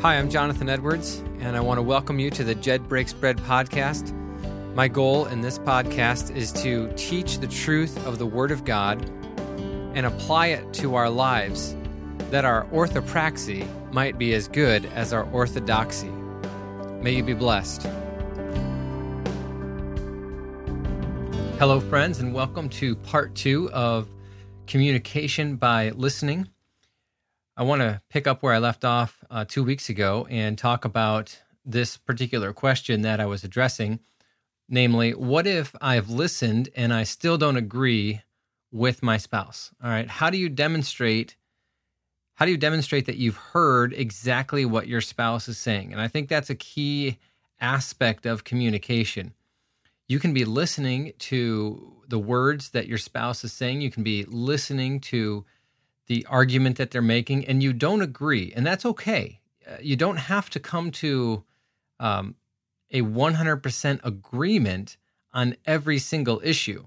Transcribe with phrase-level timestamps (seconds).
[0.00, 3.36] Hi, I'm Jonathan Edwards, and I want to welcome you to the Jed Breaks Bread
[3.38, 4.14] podcast.
[4.76, 9.04] My goal in this podcast is to teach the truth of the Word of God
[9.96, 11.74] and apply it to our lives
[12.30, 16.12] that our orthopraxy might be as good as our orthodoxy.
[17.02, 17.82] May you be blessed.
[21.58, 24.08] Hello, friends, and welcome to part two of
[24.68, 26.46] Communication by Listening.
[27.56, 30.84] I want to pick up where I left off uh, two weeks ago and talk
[30.84, 34.00] about this particular question that I was addressing.
[34.68, 38.22] Namely, what if I've listened and I still don't agree
[38.70, 39.72] with my spouse?
[39.82, 40.08] All right.
[40.08, 41.36] How do you demonstrate?
[42.34, 45.92] How do you demonstrate that you've heard exactly what your spouse is saying?
[45.92, 47.18] And I think that's a key
[47.60, 49.34] aspect of communication.
[50.06, 53.80] You can be listening to the words that your spouse is saying.
[53.80, 55.44] You can be listening to
[56.08, 59.40] the argument that they're making and you don't agree, and that's okay.
[59.66, 61.44] Uh, you don't have to come to
[62.00, 62.34] um,
[62.90, 64.96] a 100% agreement
[65.32, 66.86] on every single issue.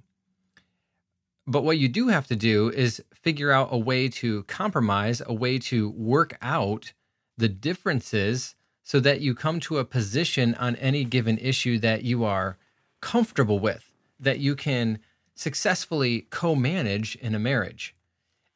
[1.47, 5.33] But what you do have to do is figure out a way to compromise, a
[5.33, 6.93] way to work out
[7.37, 12.23] the differences so that you come to a position on any given issue that you
[12.23, 12.57] are
[13.01, 14.99] comfortable with, that you can
[15.35, 17.95] successfully co manage in a marriage.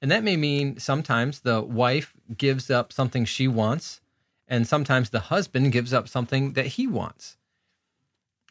[0.05, 4.01] And that may mean sometimes the wife gives up something she wants,
[4.47, 7.37] and sometimes the husband gives up something that he wants.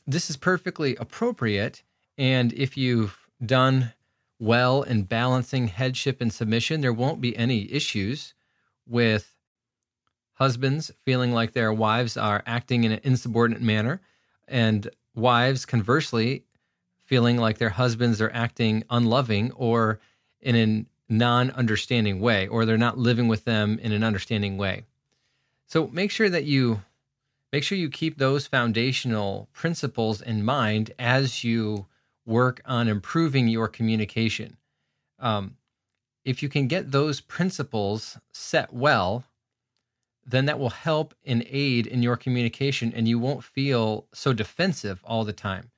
[0.04, 1.84] This is perfectly appropriate.
[2.18, 3.92] And if you've done
[4.40, 8.34] well in balancing headship and submission, there won't be any issues
[8.84, 9.36] with
[10.32, 14.00] husbands feeling like their wives are acting in an insubordinate manner,
[14.48, 16.46] and wives, conversely,
[17.04, 20.00] feeling like their husbands are acting unloving or
[20.40, 24.84] in an non understanding way, or they're not living with them in an understanding way.
[25.66, 26.82] So make sure that you
[27.52, 31.86] make sure you keep those foundational principles in mind as you
[32.26, 34.56] work on improving your communication.
[35.18, 35.56] Um,
[36.24, 39.24] if you can get those principles set well,
[40.26, 45.02] then that will help and aid in your communication, and you won't feel so defensive
[45.04, 45.70] all the time.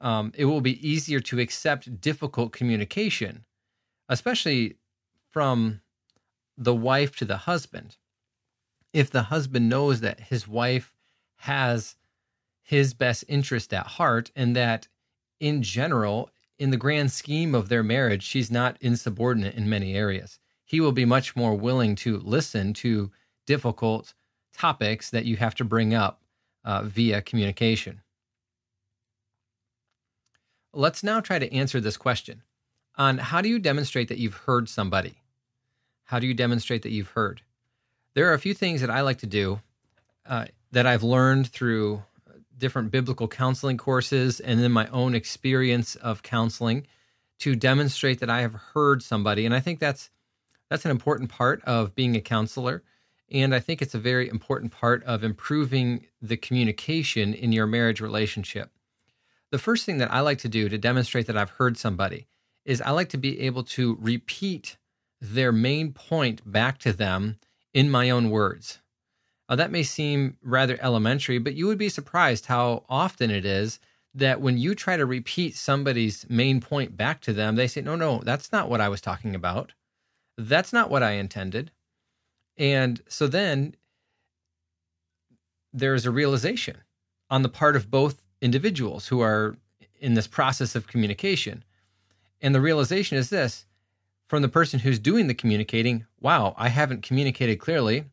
[0.00, 3.44] Um, it will be easier to accept difficult communication
[4.08, 4.76] especially
[5.30, 5.80] from
[6.56, 7.96] the wife to the husband.
[8.92, 10.94] If the husband knows that his wife
[11.36, 11.96] has
[12.62, 14.88] his best interest at heart and that
[15.40, 20.38] in general, in the grand scheme of their marriage, she's not insubordinate in many areas,
[20.64, 23.10] he will be much more willing to listen to
[23.46, 24.14] difficult
[24.54, 26.22] topics that you have to bring up
[26.64, 28.00] uh, via communication.
[30.72, 32.42] Let's now try to answer this question
[32.96, 35.14] on how do you demonstrate that you've heard somebody?
[36.04, 37.42] How do you demonstrate that you've heard?
[38.14, 39.60] There are a few things that I like to do
[40.26, 42.02] uh, that I've learned through
[42.56, 46.86] different biblical counseling courses and then my own experience of counseling
[47.40, 49.44] to demonstrate that I have heard somebody.
[49.44, 50.10] And I think that's
[50.70, 52.82] that's an important part of being a counselor.
[53.30, 58.00] And I think it's a very important part of improving the communication in your marriage
[58.00, 58.70] relationship.
[59.50, 62.26] The first thing that I like to do to demonstrate that I've heard somebody
[62.64, 64.76] is I like to be able to repeat
[65.20, 67.38] their main point back to them
[67.72, 68.80] in my own words.
[69.48, 73.78] Now, that may seem rather elementary, but you would be surprised how often it is
[74.14, 77.96] that when you try to repeat somebody's main point back to them, they say, No,
[77.96, 79.72] no, that's not what I was talking about.
[80.38, 81.70] That's not what I intended.
[82.56, 83.74] And so then
[85.72, 86.78] there's a realization
[87.28, 89.56] on the part of both individuals who are
[90.00, 91.64] in this process of communication
[92.44, 93.64] and the realization is this
[94.26, 98.04] from the person who's doing the communicating wow, I haven't communicated clearly.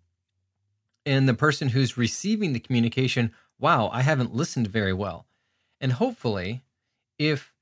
[1.06, 5.28] And the person who's receiving the communication wow, I haven't listened very well.
[5.82, 6.64] And hopefully,
[7.20, 7.54] if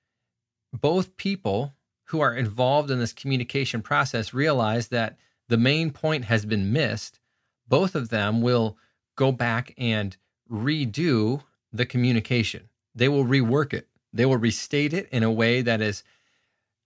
[0.72, 1.74] both people
[2.06, 7.20] who are involved in this communication process realize that the main point has been missed,
[7.68, 8.78] both of them will
[9.16, 10.16] go back and
[10.50, 11.42] redo
[11.74, 12.70] the communication.
[12.94, 13.88] They will rework it.
[14.14, 16.04] They will restate it in a way that is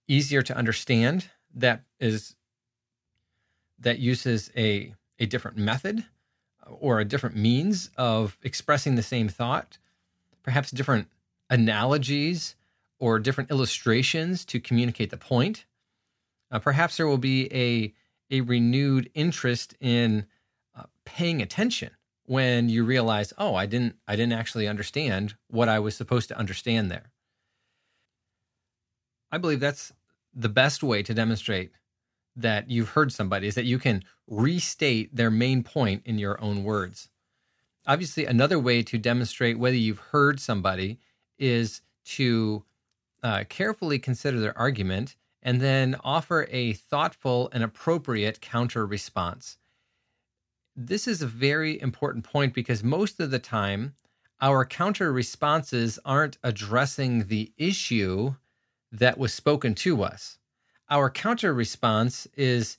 [0.08, 2.34] easier to understand that is
[3.78, 6.04] that uses a a different method
[6.66, 9.78] or a different means of expressing the same thought
[10.44, 11.08] perhaps different
[11.50, 12.54] analogies
[13.00, 15.64] or different illustrations to communicate the point.
[16.50, 17.92] Uh, perhaps there will be a
[18.30, 20.26] a renewed interest in
[20.76, 21.90] uh, paying attention
[22.24, 26.38] when you realize oh i didn't i didn't actually understand what i was supposed to
[26.38, 27.12] understand there
[29.34, 29.92] I believe that's
[30.32, 31.72] the best way to demonstrate
[32.36, 36.62] that you've heard somebody is that you can restate their main point in your own
[36.62, 37.08] words.
[37.84, 41.00] Obviously, another way to demonstrate whether you've heard somebody
[41.36, 42.62] is to
[43.24, 49.58] uh, carefully consider their argument and then offer a thoughtful and appropriate counter response.
[50.76, 53.94] This is a very important point because most of the time,
[54.40, 58.36] our counter responses aren't addressing the issue
[58.94, 60.38] that was spoken to us.
[60.90, 62.78] Our counter response is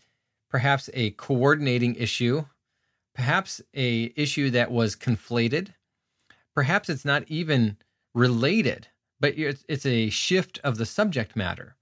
[0.50, 2.45] perhaps a coordinating issue,
[3.13, 5.69] perhaps a issue that was conflated,
[6.53, 7.77] perhaps it's not even
[8.13, 8.88] related,
[9.19, 11.75] but it's a shift of the subject matter.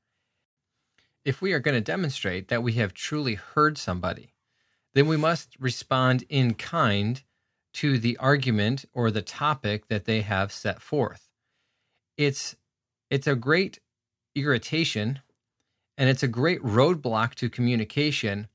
[1.25, 4.33] If we are going to demonstrate that we have truly heard somebody,
[4.93, 7.21] then we must respond in kind
[7.73, 11.29] to the argument or the topic that they have set forth.
[12.17, 12.55] It's
[13.09, 13.79] it's a great
[14.35, 15.19] irritation
[15.97, 18.47] and it's a great roadblock to communication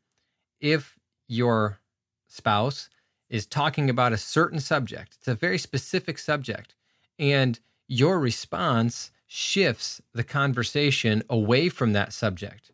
[0.60, 0.98] if
[1.28, 1.80] your
[2.26, 2.88] spouse
[3.30, 5.16] is talking about a certain subject.
[5.18, 6.74] It's a very specific subject
[7.18, 12.72] and your response shifts the conversation away from that subject,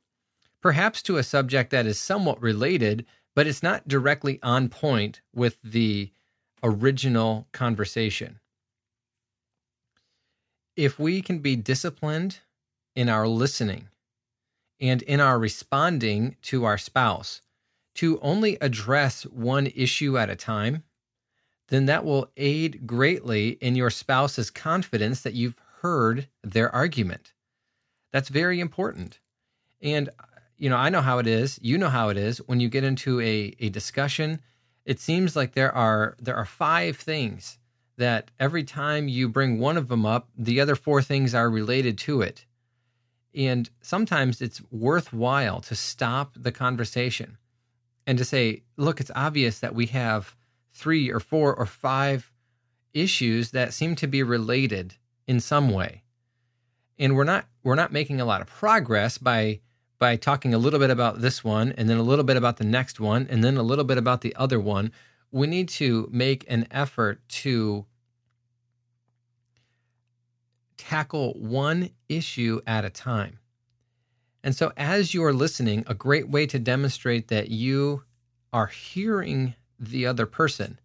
[0.61, 3.05] perhaps to a subject that is somewhat related,
[3.35, 6.11] but it's not directly on point with the
[6.63, 8.39] original conversation.
[10.77, 12.41] If we can be disciplined
[12.95, 13.89] in our listening
[14.81, 17.43] and in our responding to our spouse
[17.95, 20.83] to only address one issue at a time,
[21.69, 27.33] then that will aid greatly in your spouse's confidence that you've heard their argument.
[28.13, 29.21] That's very important.
[29.81, 30.09] And,
[30.57, 31.59] you know, I know how it is.
[31.63, 34.41] You know how it is when you get into a, a discussion.
[34.85, 37.59] It seems like there are there are five things
[37.97, 41.97] that every time you bring one of them up, the other four things are related
[41.99, 42.45] to it.
[43.35, 47.37] And sometimes it's worthwhile to stop the conversation
[48.07, 50.37] and to say, look, it's obvious that we have
[50.73, 52.33] three or four or five
[52.93, 54.95] issues that seem to be related
[55.27, 56.03] in some way.
[56.99, 59.61] And we're not we're not making a lot of progress by
[59.99, 62.65] by talking a little bit about this one and then a little bit about the
[62.65, 64.93] next one and then a little bit about the other one.
[65.33, 67.87] We need to make an effort to
[70.77, 73.39] tackle one issue at a time.
[74.43, 78.05] And so, as you're listening, a great way to demonstrate that you
[78.53, 80.79] are hearing the other person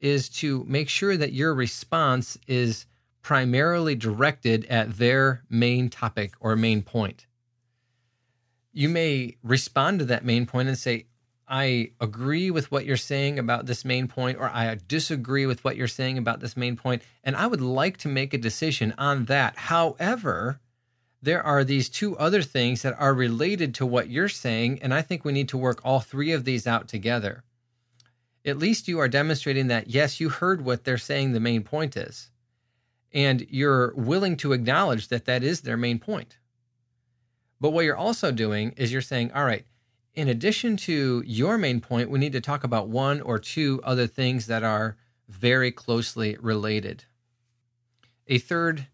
[0.00, 2.86] is to make sure that your response is
[3.22, 7.26] primarily directed at their main topic or main point.
[8.72, 11.06] You may respond to that main point and say,
[11.50, 15.76] I agree with what you're saying about this main point, or I disagree with what
[15.76, 19.24] you're saying about this main point, and I would like to make a decision on
[19.26, 19.56] that.
[19.56, 20.60] However,
[21.20, 25.02] there are these two other things that are related to what you're saying, and I
[25.02, 27.42] think we need to work all three of these out together
[28.44, 31.96] at least you are demonstrating that, yes, you heard what they're saying the main point
[31.96, 32.30] is.
[33.12, 36.38] And you're willing to acknowledge that that is their main point.
[37.60, 39.66] But what you're also doing is you're saying, all right,
[40.14, 44.06] in addition to your main point, we need to talk about one or two other
[44.06, 44.96] things that are
[45.28, 47.04] very closely related.
[48.26, 48.86] A third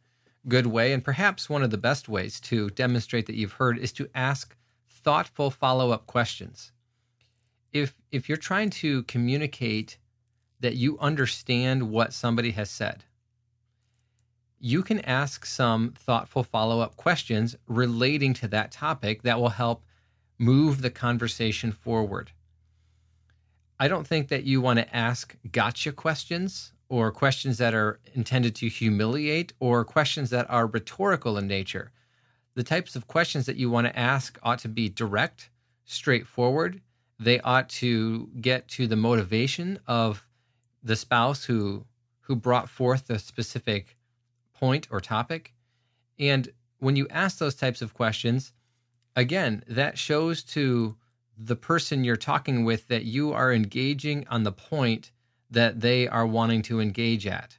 [0.49, 3.93] good way, and perhaps one of the best ways to demonstrate that you've heard, is
[3.93, 4.57] to ask
[4.89, 6.73] thoughtful follow up questions
[7.77, 9.99] if if you're trying to communicate
[10.61, 13.05] that you understand what somebody has said,
[14.59, 19.85] you can ask some thoughtful follow-up questions relating to that topic that will help
[20.39, 22.33] move the conversation forward.
[23.79, 28.55] I don't think that you want to ask gotcha questions or questions that are intended
[28.57, 31.91] to humiliate or questions that are rhetorical in nature.
[32.55, 35.51] The types of questions that you want to ask ought to be direct,
[35.85, 36.81] straightforward,
[37.19, 40.27] they ought to get to the motivation of
[40.83, 41.85] the spouse who
[42.21, 43.97] who brought forth the specific
[44.53, 45.55] point or topic
[46.19, 48.53] and when you ask those types of questions
[49.17, 50.97] again that shows to
[51.37, 55.11] the person you're talking with that you are engaging on the point
[55.51, 57.59] that they are wanting to engage at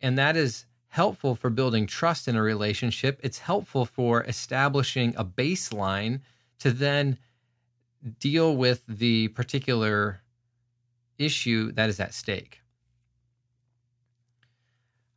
[0.00, 5.24] and that is helpful for building trust in a relationship it's helpful for establishing a
[5.24, 6.20] baseline
[6.58, 7.18] to then
[8.18, 10.20] deal with the particular
[11.18, 12.60] issue that is at stake.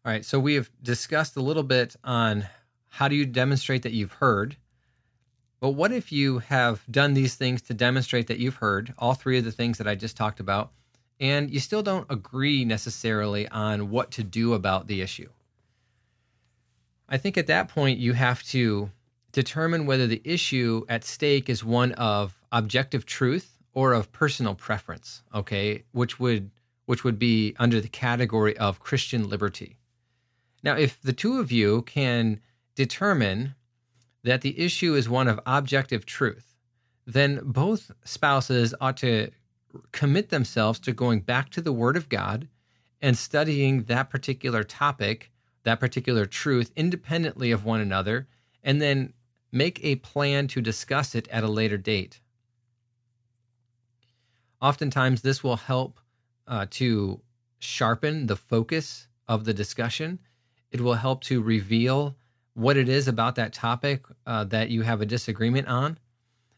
[0.06, 2.48] All right, so we have discussed a little bit on
[2.88, 4.58] how do you demonstrate that you've heard.
[5.60, 9.38] But what if you have done these things to demonstrate that you've heard, all three
[9.38, 10.72] of the things that I just talked about,
[11.20, 15.30] and you still don't agree necessarily on what to do about the issue?
[17.10, 18.92] I think at that point you have to
[19.32, 25.24] determine whether the issue at stake is one of objective truth or of personal preference,
[25.34, 26.52] okay, which would
[26.86, 29.78] which would be under the category of Christian liberty.
[30.64, 32.40] Now, if the two of you can
[32.74, 33.54] determine
[34.24, 36.56] that the issue is one of objective truth,
[37.06, 39.30] then both spouses ought to
[39.92, 42.48] commit themselves to going back to the Word of God
[43.02, 45.32] and studying that particular topic,
[45.64, 48.28] that particular truth independently of one another,
[48.64, 49.14] and then
[49.52, 52.22] make a plan to discuss it at a later date.
[54.62, 56.00] Oftentimes, this will help
[56.48, 57.22] uh, to
[57.60, 60.20] sharpen the focus of the discussion.
[60.72, 62.16] It will help to reveal
[62.60, 65.98] what it is about that topic uh, that you have a disagreement on.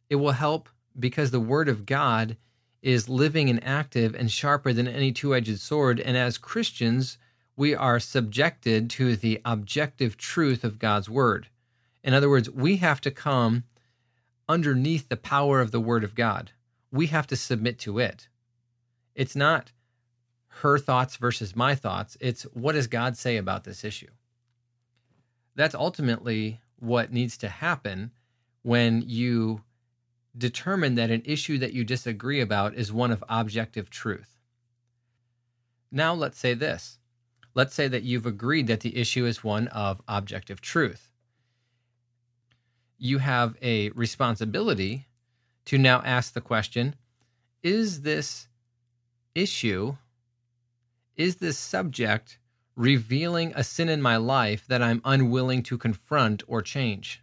[0.09, 0.67] It will help
[0.99, 2.37] because the Word of God
[2.81, 5.99] is living and active and sharper than any two edged sword.
[5.99, 7.19] And as Christians,
[7.55, 11.49] we are subjected to the objective truth of God's Word.
[12.03, 13.65] In other words, we have to come
[14.49, 16.51] underneath the power of the Word of God.
[16.91, 18.27] We have to submit to it.
[19.13, 19.71] It's not
[20.47, 24.09] her thoughts versus my thoughts, it's what does God say about this issue?
[25.55, 28.11] That's ultimately what needs to happen
[28.63, 29.63] when you
[30.37, 34.37] determine that an issue that you disagree about is one of objective truth.
[35.91, 36.99] Now, let's say this.
[37.53, 41.11] Let's say that you've agreed that the issue is one of objective truth.
[42.97, 45.07] You have a responsibility
[45.65, 46.95] to now ask the question
[47.61, 48.47] Is this
[49.35, 49.97] issue,
[51.17, 52.37] is this subject
[52.75, 57.21] revealing a sin in my life that I'm unwilling to confront or change?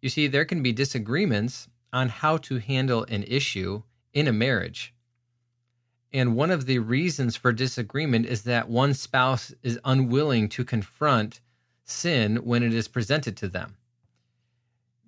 [0.00, 4.94] You see, there can be disagreements on how to handle an issue in a marriage.
[6.12, 11.40] And one of the reasons for disagreement is that one spouse is unwilling to confront
[11.84, 13.76] sin when it is presented to them.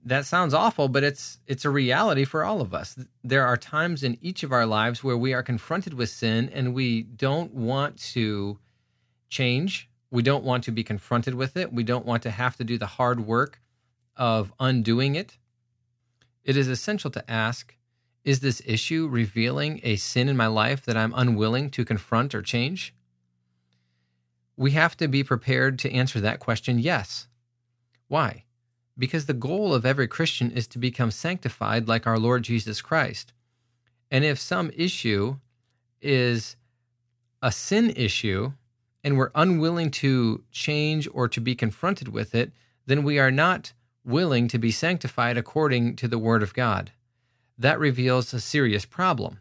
[0.05, 2.97] That sounds awful, but it's it's a reality for all of us.
[3.25, 6.75] There are times in each of our lives where we are confronted with sin and
[6.75, 8.59] we don't want to
[9.37, 9.89] change.
[10.11, 11.73] We don't want to be confronted with it.
[11.73, 13.61] We don't want to have to do the hard work
[14.17, 15.39] of undoing it
[16.47, 17.75] it is essential to ask
[18.25, 22.41] Is this issue revealing a sin in my life that I'm unwilling to confront or
[22.41, 22.95] change?
[24.57, 27.27] We have to be prepared to answer that question yes.
[28.09, 28.45] Why?
[28.97, 33.33] Because the goal of every Christian is to become sanctified like our Lord Jesus Christ.
[34.11, 35.37] And if some issue
[36.01, 36.57] is
[37.43, 38.53] a sin issue
[39.07, 42.51] and we're unwilling to change or to be confronted with it,
[42.87, 43.73] then we are not
[44.05, 46.91] willing to be sanctified according to the Word of God.
[47.57, 49.39] That reveals a serious problem.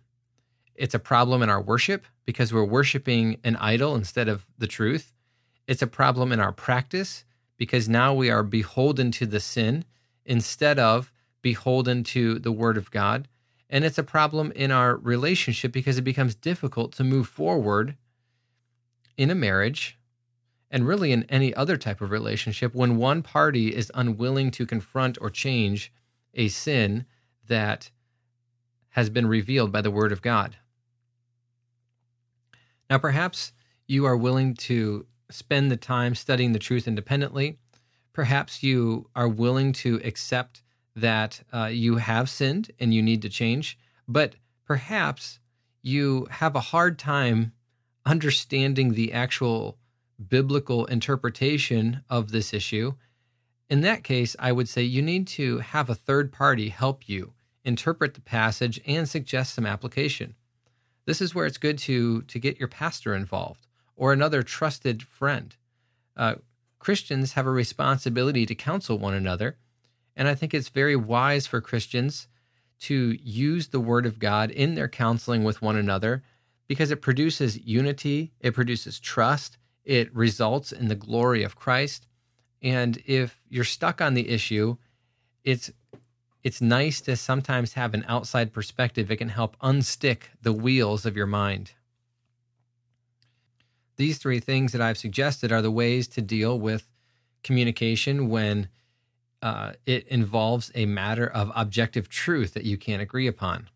[0.75, 5.15] It's a problem in our worship because we're worshiping an idol instead of the truth.
[5.65, 7.25] It's a problem in our practice
[7.57, 9.83] because now we are beholden to the sin
[10.27, 13.27] instead of beholden to the Word of God.
[13.67, 17.95] And it's a problem in our relationship because it becomes difficult to move forward
[19.17, 19.97] in a marriage
[20.71, 25.17] and really in any other type of relationship, when one party is unwilling to confront
[25.21, 25.93] or change
[26.33, 27.05] a sin
[27.47, 27.91] that
[28.89, 30.57] has been revealed by the Word of God.
[32.89, 33.53] Now, perhaps
[33.87, 37.57] you are willing to spend the time studying the truth independently.
[38.13, 40.61] Perhaps you are willing to accept
[40.95, 45.39] that uh, you have sinned and you need to change, but perhaps
[45.81, 47.51] you have a hard time
[48.05, 49.77] understanding the actual
[50.29, 52.93] biblical interpretation of this issue,
[53.69, 57.33] in that case, I would say you need to have a third party help you
[57.63, 60.35] interpret the passage and suggest some application.
[61.05, 65.55] This is where it's good to, to get your pastor involved or another trusted friend.
[66.15, 66.35] Uh,
[66.79, 69.57] Christians have a responsibility to counsel one another,
[70.15, 72.27] and I think it's very wise for Christians
[72.81, 76.23] to use the Word of God in their counseling with one another
[76.67, 82.07] because it produces unity, it produces trust, it results in the glory of Christ.
[82.61, 84.77] And if you're stuck on the issue,
[85.43, 85.71] it's
[86.43, 89.09] it's nice to sometimes have an outside perspective.
[89.09, 91.71] It can help unstick the wheels of your mind.
[93.97, 96.91] These three things that I've suggested are the ways to deal with
[97.43, 98.67] communication when
[99.41, 103.69] uh, it involves a matter of objective truth that you can't agree upon.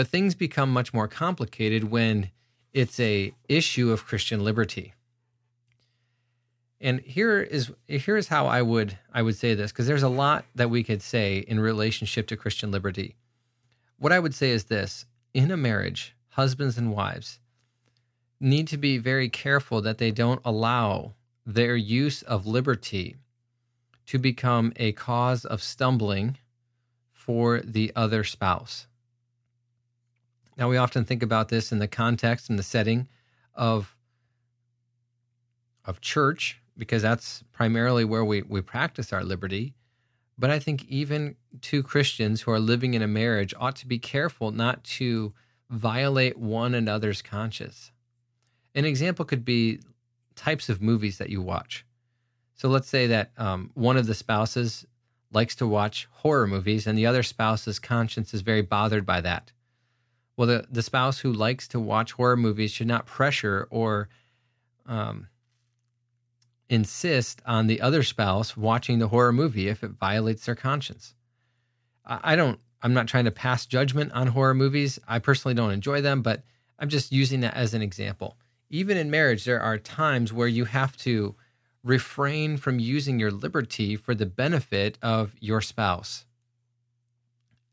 [0.00, 2.30] But things become much more complicated when
[2.72, 4.94] it's a issue of Christian liberty.
[6.80, 10.08] And here is here is how I would I would say this because there's a
[10.08, 13.14] lot that we could say in relationship to Christian liberty.
[13.98, 15.04] What I would say is this:
[15.34, 17.38] in a marriage, husbands and wives
[18.40, 21.12] need to be very careful that they don't allow
[21.44, 23.16] their use of liberty
[24.06, 26.38] to become a cause of stumbling
[27.12, 28.86] for the other spouse.
[30.60, 33.08] Now, we often think about this in the context and the setting
[33.54, 33.96] of,
[35.86, 39.72] of church, because that's primarily where we, we practice our liberty.
[40.38, 43.98] But I think even two Christians who are living in a marriage ought to be
[43.98, 45.32] careful not to
[45.70, 47.90] violate one another's conscience.
[48.74, 49.80] An example could be
[50.36, 51.86] types of movies that you watch.
[52.54, 54.84] So let's say that um, one of the spouses
[55.32, 59.52] likes to watch horror movies and the other spouse's conscience is very bothered by that.
[60.36, 64.08] Well, the, the spouse who likes to watch horror movies should not pressure or
[64.86, 65.28] um,
[66.68, 71.14] insist on the other spouse watching the horror movie if it violates their conscience.
[72.06, 74.98] I, I don't, I'm not trying to pass judgment on horror movies.
[75.06, 76.42] I personally don't enjoy them, but
[76.78, 78.38] I'm just using that as an example.
[78.70, 81.34] Even in marriage, there are times where you have to
[81.82, 86.24] refrain from using your liberty for the benefit of your spouse.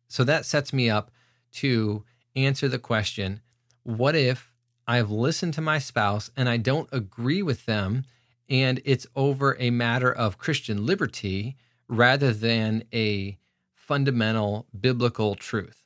[0.08, 1.12] So that sets me up
[1.54, 2.04] to
[2.38, 3.42] answer the question
[3.84, 4.54] what if
[4.88, 8.06] I've listened to my spouse and I don't agree with them,
[8.50, 13.38] and it's over a matter of Christian liberty rather than a
[13.74, 15.84] fundamental biblical truth?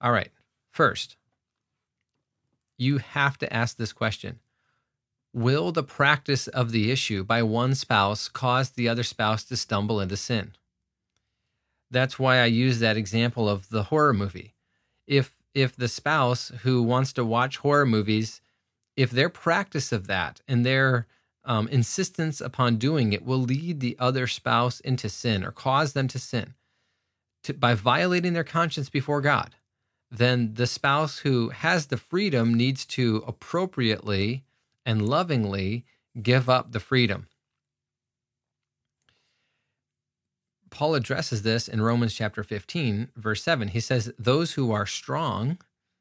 [0.00, 0.30] All right,
[0.70, 1.16] first,
[2.76, 4.40] you have to ask this question
[5.32, 10.00] Will the practice of the issue by one spouse cause the other spouse to stumble
[10.00, 10.52] into sin?
[11.92, 14.54] That's why I use that example of the horror movie.
[15.06, 18.40] If if the spouse who wants to watch horror movies,
[18.96, 21.06] if their practice of that and their
[21.44, 26.08] um, insistence upon doing it will lead the other spouse into sin or cause them
[26.08, 26.54] to sin
[27.42, 29.56] to, by violating their conscience before God,
[30.10, 34.44] then the spouse who has the freedom needs to appropriately
[34.86, 35.84] and lovingly
[36.22, 37.26] give up the freedom.
[40.72, 43.68] Paul addresses this in Romans chapter 15, verse 7.
[43.68, 45.58] He says, Those who are strong,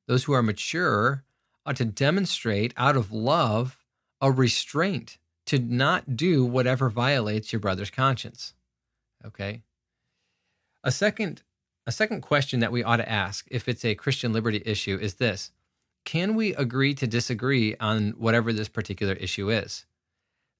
[0.08, 1.24] those who are mature,
[1.66, 3.78] ought to demonstrate out of love
[4.22, 8.54] a restraint to not do whatever violates your brother's conscience.
[9.26, 9.62] Okay?
[10.84, 11.44] A second
[11.88, 15.16] a second question that we ought to ask if it's a Christian liberty issue is
[15.16, 15.52] this
[16.06, 19.86] can we agree to disagree on whatever this particular issue is?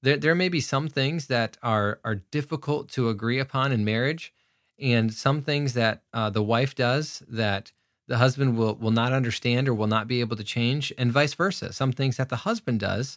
[0.02, 4.32] There, there may be some things that are are difficult to agree upon in marriage,
[4.78, 7.72] and some things that uh, the wife does that
[8.08, 11.34] the husband will will not understand or will not be able to change, and vice
[11.34, 11.72] versa.
[11.72, 13.16] Some things that the husband does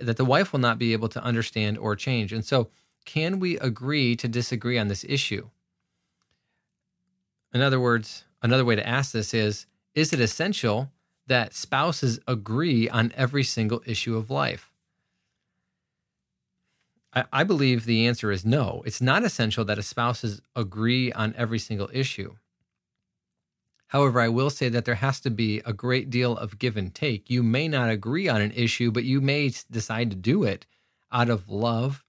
[0.00, 2.32] that the wife will not be able to understand or change.
[2.32, 2.70] And so,
[3.04, 5.50] can we agree to disagree on this issue?
[7.52, 10.90] In other words, another way to ask this is: Is it essential
[11.26, 14.71] that spouses agree on every single issue of life?
[17.14, 18.82] I, believe the answer is no.
[18.86, 22.36] It's not essential that a spouses agree on every single issue.
[23.88, 26.94] However, I will say that there has to be a great deal of give and
[26.94, 27.28] take.
[27.28, 30.64] You may not agree on an issue, but you may decide to do it
[31.12, 32.02] out of love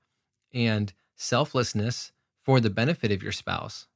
[0.54, 3.88] and selflessness for the benefit of your spouse.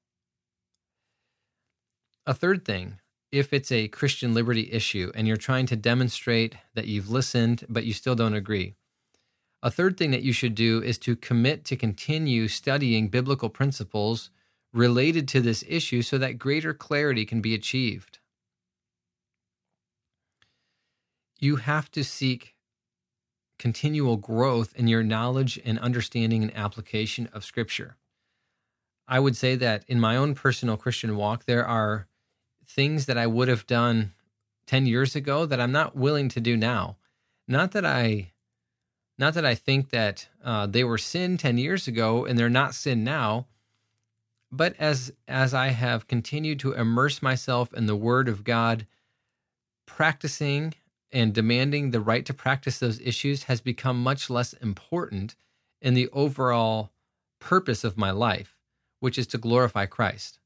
[2.26, 3.00] A third thing
[3.32, 7.86] if it's a Christian liberty issue and you're trying to demonstrate that you've listened, but
[7.86, 8.76] you still don't agree.
[9.68, 14.30] A third thing that you should do is to commit to continue studying biblical principles
[14.72, 18.20] related to this issue so that greater clarity can be achieved.
[21.38, 22.56] You have to seek
[23.60, 27.98] continual growth in your knowledge and understanding and application of Scripture.
[29.06, 32.08] I would say that in my own personal Christian walk, there are
[32.66, 34.14] things that I would have done
[34.68, 36.96] 10 years ago that I'm not willing to do now.
[37.50, 38.32] Not that I
[39.18, 42.76] not that I think that uh, they were sin 10 years ago and they're not
[42.76, 43.48] sin now,
[44.52, 48.86] but as as I have continued to immerse myself in the word of God,
[49.86, 50.74] practicing
[51.12, 55.36] and demanding the right to practice those issues has become much less important
[55.82, 56.92] in the overall
[57.40, 58.58] purpose of my life,
[59.00, 60.40] which is to glorify Christ.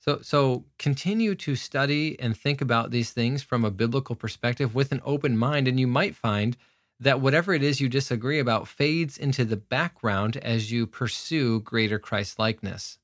[0.00, 4.92] So, so continue to study and think about these things from a biblical perspective with
[4.92, 6.56] an open mind, and you might find
[7.00, 11.98] that whatever it is you disagree about fades into the background as you pursue greater
[11.98, 12.98] Christ likeness.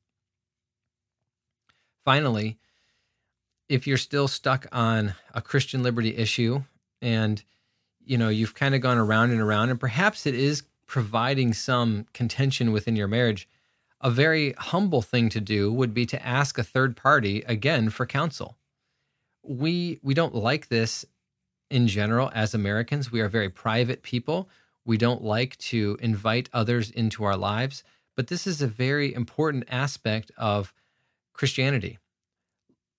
[2.05, 2.59] Finally,
[3.69, 6.63] if you're still stuck on a Christian liberty issue
[7.01, 7.43] and
[8.05, 12.07] you know you've kind of gone around and around and perhaps it is providing some
[12.13, 13.49] contention within your marriage
[14.05, 18.05] a very humble thing to do would be to ask a third party again for
[18.05, 18.59] counsel.
[19.43, 21.07] We we don't like this
[21.71, 23.11] in general as Americans.
[23.11, 24.49] We are very private people.
[24.85, 27.83] We don't like to invite others into our lives.
[28.17, 30.73] But this is a very important aspect of
[31.33, 31.99] Christianity.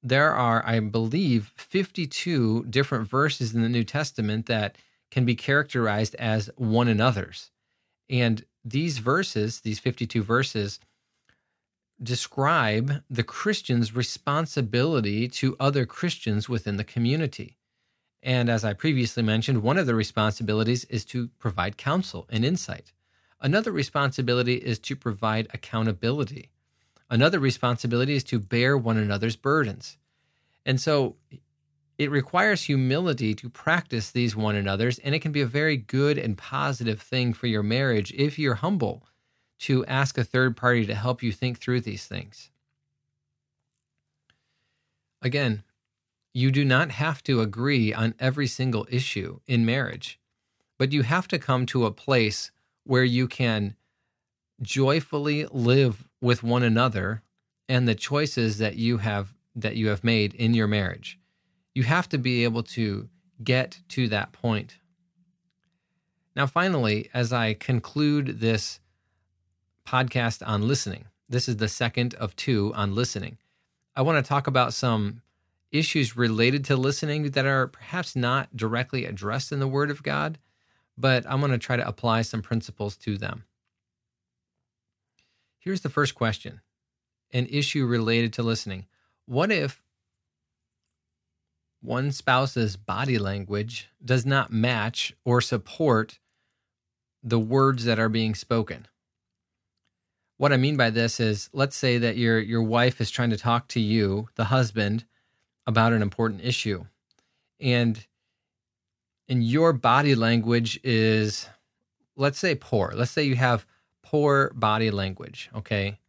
[0.03, 4.77] There are, I believe, 52 different verses in the New Testament that
[5.09, 7.51] can be characterized as one another's.
[8.09, 10.79] And these verses, these 52 verses,
[12.01, 17.57] describe the Christian's responsibility to other Christians within the community.
[18.25, 22.91] And as I previously mentioned, one of the responsibilities is to provide counsel and insight.
[23.39, 26.49] Another responsibility is to provide accountability.
[27.07, 29.99] Another responsibility is to bear one another's burdens.
[30.65, 31.17] And so
[31.99, 36.17] it requires humility to practice these one another's, and it can be a very good
[36.17, 39.07] and positive thing for your marriage if you're humble
[39.59, 42.49] to ask a third party to help you think through these things.
[45.21, 45.63] Again,
[46.35, 50.19] you do not have to agree on every single issue in marriage,
[50.77, 52.51] but you have to come to a place
[52.83, 53.73] where you can
[54.61, 57.21] joyfully live with one another
[57.69, 61.17] and the choices that you have that you have made in your marriage.
[61.73, 63.07] You have to be able to
[63.41, 64.79] get to that point.
[66.35, 68.81] Now finally, as I conclude this
[69.87, 71.05] podcast on listening.
[71.29, 73.37] This is the second of two on listening.
[73.95, 75.21] I want to talk about some
[75.77, 80.39] issues related to listening that are perhaps not directly addressed in the Word of God,
[80.97, 83.43] but I'm going to try to apply some principles to them.
[85.59, 86.61] Here's the first question
[87.31, 88.85] an issue related to listening.
[89.25, 89.83] What if
[91.81, 96.19] one spouse's body language does not match or support
[97.23, 98.87] the words that are being spoken?
[100.37, 103.37] what I mean by this is let's say that your your wife is trying to
[103.37, 105.05] talk to you, the husband,
[105.65, 106.85] about an important issue.
[107.59, 108.05] And
[109.27, 111.47] and your body language is
[112.15, 112.93] let's say poor.
[112.95, 113.65] Let's say you have
[114.03, 115.99] poor body language, okay?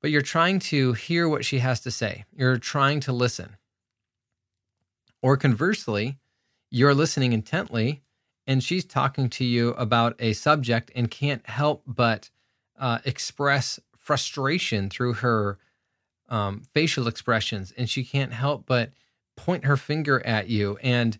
[0.00, 2.24] But you're trying to hear what she has to say.
[2.34, 3.56] You're trying to listen.
[5.22, 6.18] Or conversely,
[6.70, 8.02] you're listening intently
[8.46, 12.30] and she's talking to you about a subject and can't help but
[12.78, 15.58] uh, express frustration through her
[16.34, 18.90] um, facial expressions, and she can't help but
[19.36, 20.76] point her finger at you.
[20.82, 21.16] And,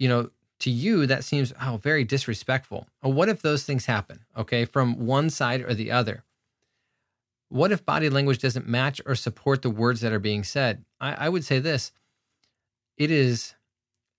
[0.00, 2.88] you know, to you, that seems, oh, very disrespectful.
[3.00, 6.24] Well, what if those things happen, okay, from one side or the other?
[7.48, 10.84] What if body language doesn't match or support the words that are being said?
[11.00, 11.92] I, I would say this
[12.96, 13.54] it is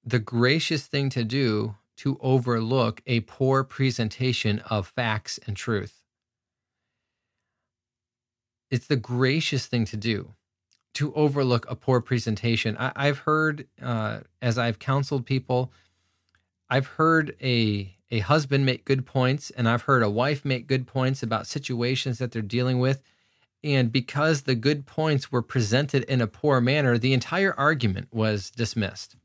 [0.05, 6.00] the gracious thing to do to overlook a poor presentation of facts and truth
[8.71, 10.33] it's the gracious thing to do
[10.93, 12.75] to overlook a poor presentation.
[12.77, 15.71] I, have heard, uh, as I've counseled people,
[16.69, 20.85] I've heard a a husband make good points, and I've heard a wife make good
[20.85, 23.01] points about situations that they're dealing with.
[23.63, 28.51] And because the good points were presented in a poor manner, the entire argument was
[28.51, 29.15] dismissed.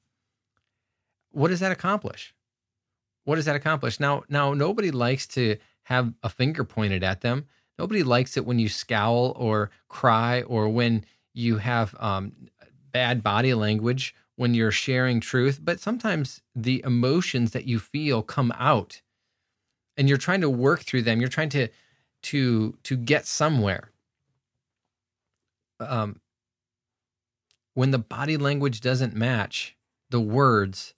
[1.33, 2.33] What does that accomplish?
[3.25, 3.99] What does that accomplish?
[3.99, 7.47] Now, now nobody likes to have a finger pointed at them.
[7.79, 12.33] Nobody likes it when you scowl or cry or when you have um,
[12.93, 15.61] bad body language when you're sharing truth.
[15.63, 19.03] But sometimes the emotions that you feel come out,
[19.97, 21.21] and you're trying to work through them.
[21.21, 21.69] You're trying to
[22.25, 23.91] to to get somewhere.
[25.81, 26.21] Um,
[27.75, 29.77] when the body language doesn't match
[30.11, 30.95] the words,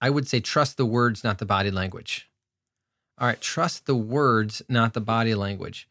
[0.00, 2.28] I would say trust the words, not the body language.
[3.18, 5.88] All right, trust the words, not the body language.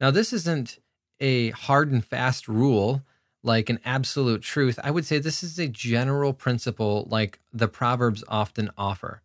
[0.00, 0.78] Now, this isn't
[1.20, 3.02] a hard and fast rule
[3.42, 4.78] like an absolute truth.
[4.82, 9.22] I would say this is a general principle like the Proverbs often offer.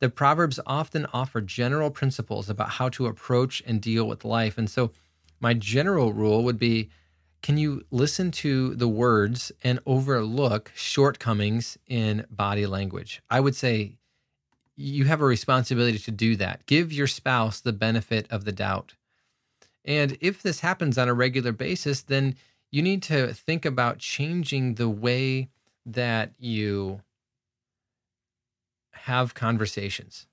[0.00, 4.56] The Proverbs often offer general principles about how to approach and deal with life.
[4.56, 4.92] And so,
[5.40, 6.90] my general rule would be
[7.42, 13.22] can you listen to the words and overlook shortcomings in body language?
[13.30, 13.96] I would say
[14.76, 16.66] you have a responsibility to do that.
[16.66, 18.94] Give your spouse the benefit of the doubt.
[19.84, 22.36] And if this happens on a regular basis, then
[22.70, 25.48] you need to think about changing the way
[25.86, 27.00] that you
[28.92, 30.26] have conversations.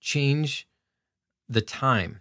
[0.00, 0.66] Change
[1.48, 2.20] the time,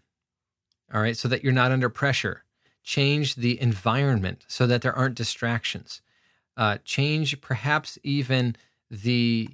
[0.94, 2.44] all right, so that you're not under pressure.
[2.84, 6.02] Change the environment so that there aren't distractions.
[6.58, 8.56] Uh, change perhaps even
[8.90, 9.50] the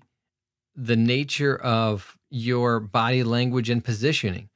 [0.76, 4.50] the nature of your body language and positioning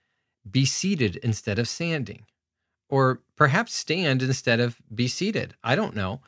[0.49, 2.25] be seated instead of standing,
[2.89, 5.55] or perhaps stand instead of be seated.
[5.63, 6.21] I don't know.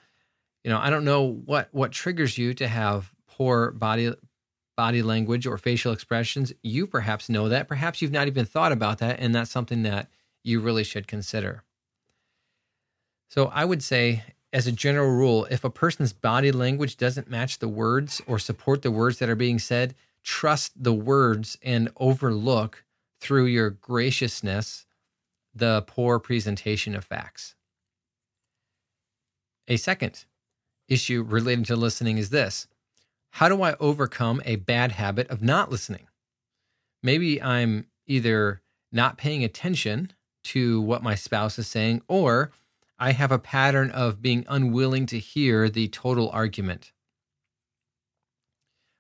[0.64, 4.14] You know, I don't know what what triggers you to have poor body
[4.76, 7.68] body language or facial expressions, you perhaps know that.
[7.68, 10.10] Perhaps you've not even thought about that, and that's something that
[10.44, 11.64] you really should consider.
[13.30, 17.60] So, I would say, as a general rule, if a person's body language doesn't match
[17.60, 22.83] the words or support the words that are being said, trust the words and overlook
[23.24, 24.86] through your graciousness
[25.56, 27.56] the poor presentation of facts.
[29.68, 30.26] A second
[30.90, 32.68] issue related to listening is this
[33.32, 36.08] How do I overcome a bad habit of not listening?
[37.02, 40.12] Maybe I'm either not paying attention
[40.44, 42.52] to what my spouse is saying, or
[43.00, 46.92] I have a pattern of being unwilling to hear the total argument.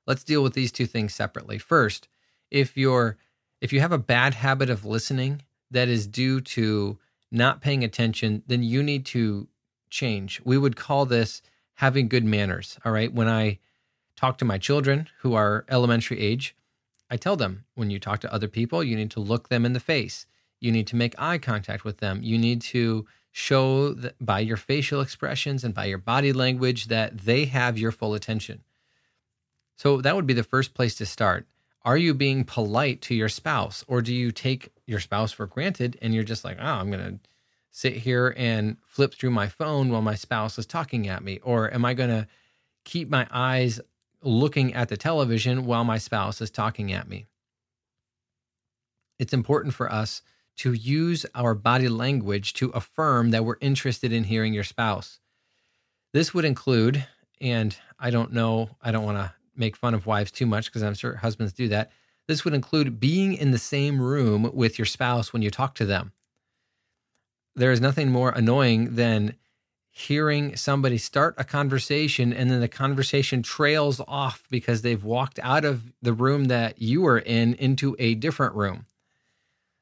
[0.08, 1.58] Let's deal with these two things separately.
[1.58, 2.08] First,
[2.50, 3.18] if you're
[3.63, 6.99] if you have a bad habit of listening that is due to
[7.32, 9.47] not paying attention, then you need to
[9.89, 10.41] change.
[10.43, 11.41] We would call this
[11.76, 12.78] having good manners.
[12.84, 13.12] All right.
[13.12, 13.60] When I
[14.17, 16.58] talk to my children who are elementary age,
[17.10, 19.71] I tell them when you talk to other people, you need to look them in
[19.71, 20.26] the face.
[20.60, 22.19] You need to make eye contact with them.
[22.21, 27.45] You need to show by your facial expressions and by your body language that they
[27.45, 28.65] have your full attention.
[29.78, 31.47] So that would be the first place to start.
[31.86, 35.98] Are you being polite to your spouse or do you take your spouse for granted
[36.02, 37.30] and you're just like, oh, I'm going to
[37.72, 41.39] sit here and flip through my phone while my spouse is talking at me?
[41.43, 42.28] Or am I going to
[42.86, 43.82] keep my eyes
[44.22, 47.26] looking at the television while my spouse is talking at me?
[49.19, 50.22] It's important for us
[50.58, 55.19] to use our body language to affirm that we're interested in hearing your spouse.
[56.13, 57.06] This would include,
[57.41, 60.84] and I don't know, I don't want to make fun of wives too much because
[60.84, 61.92] I'm sure husbands do that.
[62.28, 65.86] This would include being in the same room with your spouse when you talk to
[65.86, 66.13] them
[67.56, 69.36] there is nothing more annoying than
[69.89, 75.63] hearing somebody start a conversation and then the conversation trails off because they've walked out
[75.63, 78.88] of the room that you were in into a different room.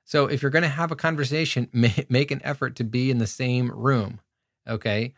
[0.04, 3.28] So if you're going to have a conversation, make an effort to be in the
[3.28, 4.20] same room.
[4.68, 5.14] Okay.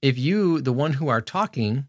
[0.00, 1.88] If you, the one who are talking,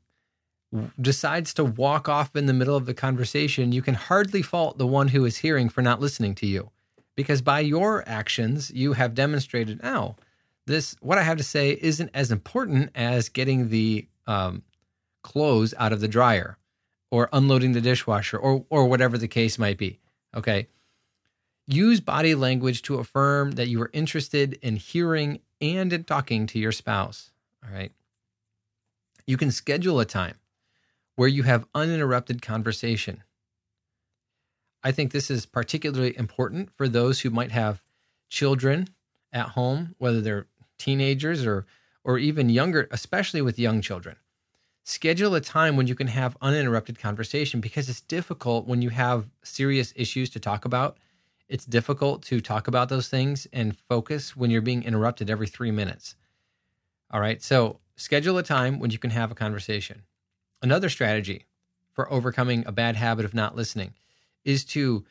[1.00, 4.88] decides to walk off in the middle of the conversation, you can hardly fault the
[4.88, 6.72] one who is hearing for not listening to you.
[7.16, 10.16] Because by your actions you have demonstrated oh
[10.66, 14.64] this what i have to say isn't as important as getting the um,
[15.22, 16.58] clothes out of the dryer
[17.10, 20.00] or unloading the dishwasher or or whatever the case might be
[20.36, 20.68] okay?
[21.68, 26.60] Use body language to affirm that you are interested in hearing and in talking to
[26.60, 27.32] your spouse
[27.64, 27.92] all right?
[29.28, 30.36] You can schedule a time
[31.16, 33.24] where you have uninterrupted conversation
[34.84, 37.84] I think this is particularly important for those who might have
[38.30, 38.88] children
[39.32, 40.48] at home, whether they're
[40.78, 41.66] teenagers or
[42.04, 44.16] or even younger, especially with young children.
[44.84, 49.30] Schedule a time when you can have uninterrupted conversation because it's difficult when you have
[49.44, 50.98] serious issues to talk about.
[51.48, 55.70] It's difficult to talk about those things and focus when you're being interrupted every 3
[55.70, 56.16] minutes.
[57.12, 57.40] All right?
[57.44, 60.02] So, schedule a time when you can have a conversation.
[60.62, 61.46] Another strategy
[61.92, 63.94] for overcoming a bad habit of not listening
[64.44, 65.06] is to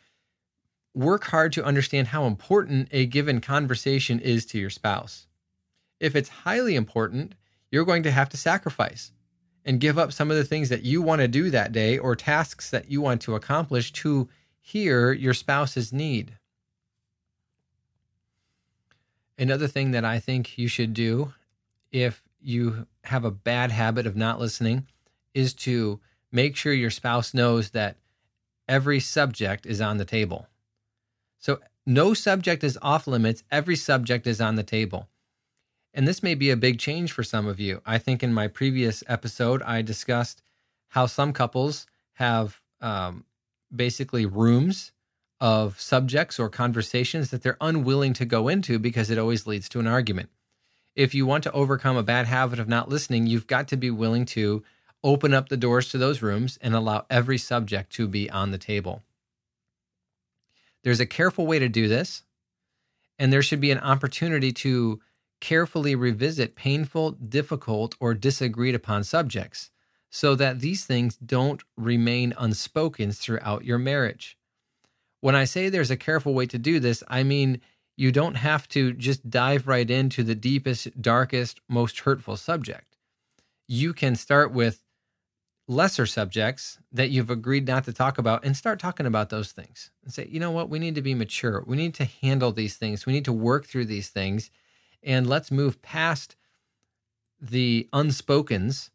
[0.95, 5.27] work hard to understand how important a given conversation is to your spouse.
[5.99, 7.35] If it's highly important,
[7.71, 9.13] you're going to have to sacrifice
[9.65, 12.17] and give up some of the things that you want to do that day or
[12.17, 14.29] tasks that you want to accomplish to
[14.61, 16.37] hear your spouse's need.
[19.39, 21.35] Another thing that I think you should do
[21.93, 24.87] if you have a bad habit of not listening
[25.35, 26.01] is to
[26.33, 27.97] make sure your spouse knows that
[28.69, 30.47] every subject is on the table.
[31.39, 35.09] So no subject is off limits, every subject is on the table.
[35.93, 37.83] And this may be a big change for some of you.
[37.85, 40.43] I think in my previous episode, I discussed
[40.89, 43.25] how some couples have um,
[43.75, 44.93] basically rooms
[45.41, 49.81] of subjects or conversations that they're unwilling to go into because it always leads to
[49.81, 50.29] an argument.
[50.95, 53.91] If you want to overcome a bad habit of not listening, you've got to be
[53.91, 54.63] willing to
[55.03, 58.59] open up the doors to those rooms and allow every subject to be on the
[58.59, 59.03] table.
[60.83, 62.23] There's a careful way to do this,
[63.19, 65.01] and there should be an opportunity to
[65.41, 69.71] carefully revisit painful, difficult, or disagreed upon subjects
[70.11, 74.37] so that these things don't remain unspoken throughout your marriage.
[75.21, 77.61] When I say there's a careful way to do this, I mean
[77.97, 82.97] you don't have to just dive right into the deepest, darkest, most hurtful subject.
[83.69, 84.85] You can start with
[85.71, 89.91] lesser subjects that you've agreed not to talk about and start talking about those things
[90.05, 91.65] and say, you know what, we need to be mature.
[91.67, 93.07] We need to handle these things.
[93.07, 94.51] We need to work through these things
[95.03, 96.37] and let's move past
[97.41, 98.91] the unspokens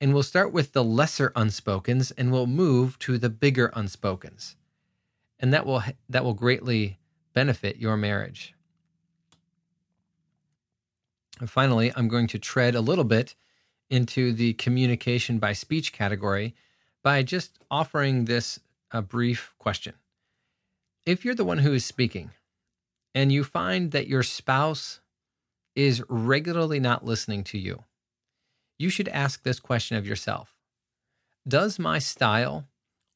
[0.00, 4.56] And we'll start with the lesser unspokens and we'll move to the bigger unspokens.
[5.40, 6.98] And that will that will greatly
[7.34, 8.54] benefit your marriage.
[11.40, 13.34] And finally, I'm going to tread a little bit
[13.90, 16.54] into the communication by speech category
[17.02, 18.58] by just offering this
[18.90, 19.94] a brief question.
[21.04, 22.30] If you're the one who is speaking
[23.14, 25.00] and you find that your spouse
[25.76, 27.84] is regularly not listening to you,
[28.78, 30.54] you should ask this question of yourself
[31.46, 32.66] Does my style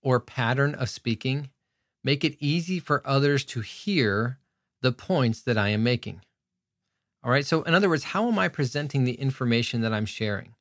[0.02, 1.50] or pattern of speaking
[2.04, 4.38] make it easy for others to hear
[4.82, 6.20] the points that I am making?
[7.24, 7.46] All right.
[7.46, 10.54] So, in other words, how am I presenting the information that I'm sharing?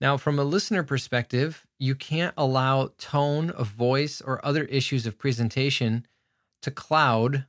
[0.00, 5.18] Now, from a listener perspective, you can't allow tone of voice or other issues of
[5.18, 6.06] presentation
[6.62, 7.46] to cloud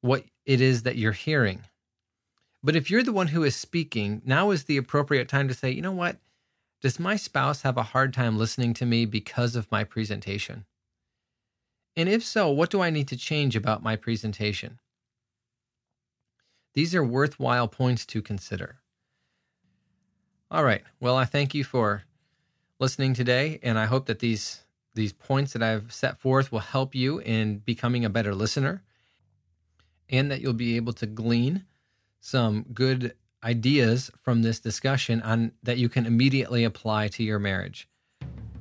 [0.00, 1.62] what it is that you're hearing.
[2.62, 5.70] But if you're the one who is speaking, now is the appropriate time to say,
[5.70, 6.18] you know what?
[6.82, 10.64] Does my spouse have a hard time listening to me because of my presentation?
[11.96, 14.80] And if so, what do I need to change about my presentation?
[16.74, 18.80] These are worthwhile points to consider.
[20.48, 20.82] All right.
[21.00, 22.04] Well, I thank you for
[22.78, 24.62] listening today, and I hope that these
[24.94, 28.82] these points that I've set forth will help you in becoming a better listener,
[30.08, 31.64] and that you'll be able to glean
[32.20, 37.88] some good ideas from this discussion on that you can immediately apply to your marriage.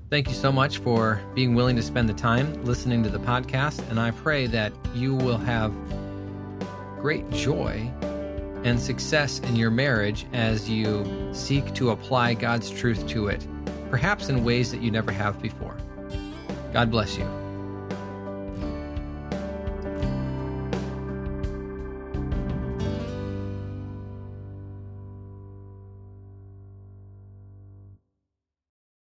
[0.10, 3.88] Thank you so much for being willing to spend the time listening to the podcast,
[3.92, 5.72] and I pray that you will have
[7.00, 7.92] great joy
[8.66, 13.48] and success in your marriage as you seek to apply God's truth to it,
[13.90, 15.78] perhaps in ways that you never have before.
[16.74, 17.45] God bless you.